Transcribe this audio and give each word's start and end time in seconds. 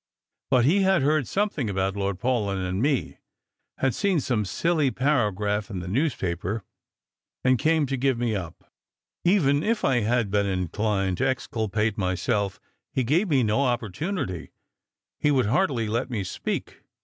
But 0.49 0.65
he 0.65 0.81
had 0.81 1.03
heard 1.03 1.27
something 1.27 1.69
about 1.69 1.95
Lord 1.95 2.17
Paulyn 2.19 2.57
and 2.67 2.81
me; 2.81 3.19
had 3.77 3.93
seen 3.93 4.19
some 4.19 4.45
silly 4.45 4.89
paragraph 4.89 5.69
in 5.69 5.79
a, 5.83 5.87
iiews 5.87 6.17
l)aper, 6.17 6.63
and 7.43 7.59
came 7.59 7.85
to 7.85 7.95
give 7.95 8.17
me 8.17 8.35
up. 8.35 8.63
Even 9.23 9.61
if 9.61 9.83
1 9.83 10.01
had 10.01 10.31
been 10.31 10.47
inclined 10.47 11.17
to 11.19 11.27
exculpate 11.29 11.99
myself, 11.99 12.59
he 12.91 13.03
gave 13.03 13.29
me 13.29 13.43
no 13.43 13.61
opportunity; 13.61 14.49
he 15.19 15.29
would 15.29 15.45
hardly 15.45 15.87
lot 15.87 16.09
me 16.09 16.23
speak. 16.23 16.81